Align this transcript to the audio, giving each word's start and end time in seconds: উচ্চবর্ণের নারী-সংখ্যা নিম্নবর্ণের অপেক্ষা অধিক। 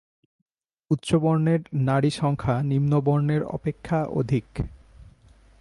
উচ্চবর্ণের 0.91 1.61
নারী-সংখ্যা 1.73 2.55
নিম্নবর্ণের 2.63 3.41
অপেক্ষা 3.49 3.99
অধিক। 4.11 4.47